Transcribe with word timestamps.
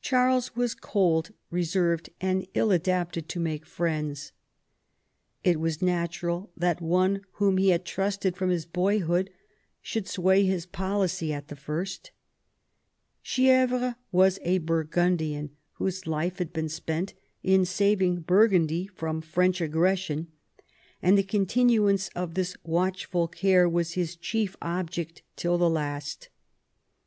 Charles 0.00 0.56
was 0.56 0.74
cold, 0.74 1.32
reserved, 1.50 2.08
and 2.18 2.46
ill 2.54 2.70
adapted 2.70 3.28
to 3.28 3.38
make 3.38 3.66
friends. 3.66 4.32
It 5.44 5.60
was 5.60 5.82
natural 5.82 6.50
that 6.56 6.80
one 6.80 7.26
whom 7.32 7.58
he 7.58 7.68
had 7.68 7.84
trusted 7.84 8.38
from 8.38 8.48
his 8.48 8.64
boyhood 8.64 9.28
should 9.82 10.08
sway 10.08 10.44
his 10.46 10.64
policy 10.64 11.30
at 11.30 11.48
the 11.48 11.56
first 11.56 12.10
Chi^vres 13.22 13.96
was 14.10 14.38
a 14.44 14.56
Burgundian, 14.60 15.50
whose 15.74 16.06
life 16.06 16.38
had 16.38 16.54
been 16.54 16.70
spent 16.70 17.12
in 17.42 17.66
saving 17.66 18.20
Burgundy 18.20 18.86
from 18.86 19.20
French 19.20 19.60
aggression, 19.60 20.28
and 21.02 21.18
the 21.18 21.22
continuance 21.22 22.08
of 22.16 22.32
this 22.32 22.56
watchful 22.64 23.28
care 23.28 23.68
was 23.68 23.92
his 23.92 24.16
chief 24.16 24.56
object 24.62 25.20
till 25.36 25.58
the 25.58 25.68
last. 25.68 26.30